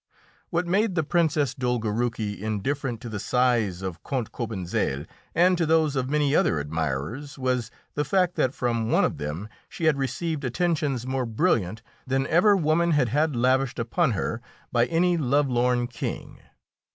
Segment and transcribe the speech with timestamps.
[0.49, 5.95] What made the Princess Dolgoruki indifferent to the sighs of Count Cobentzel and to those
[5.95, 10.43] of many other admirers was the fact that from one of them she had received
[10.43, 14.41] attentions more brilliant than ever woman had had lavished upon her
[14.71, 16.39] by any lovelorn king.